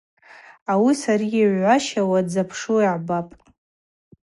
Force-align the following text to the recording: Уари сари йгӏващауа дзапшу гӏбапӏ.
Уари 0.83 0.93
сари 1.01 1.27
йгӏващауа 1.39 2.19
дзапшу 2.25 2.77
гӏбапӏ. 2.97 3.33